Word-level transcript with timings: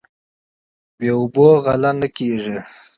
بې 0.97 1.07
اوبو 1.17 1.47
غله 1.63 1.91
نه 1.99 2.07
کیږي. 2.17 2.57